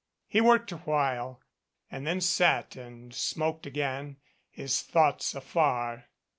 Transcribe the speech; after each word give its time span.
60 0.29 0.39
WAKE 0.41 0.41
ROBIN" 0.41 0.41
He 0.41 0.47
worked 0.49 0.71
a 0.71 0.77
while 0.77 1.41
and 1.91 2.07
then 2.07 2.21
sat 2.21 2.75
and 2.75 3.13
smoked 3.13 3.67
again, 3.67 4.17
his 4.49 4.81
thoughts 4.81 5.35
afar. 5.35 6.07